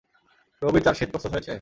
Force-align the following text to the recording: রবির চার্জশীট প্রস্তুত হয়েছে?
রবির 0.61 0.83
চার্জশীট 0.85 1.09
প্রস্তুত 1.11 1.31
হয়েছে? 1.33 1.49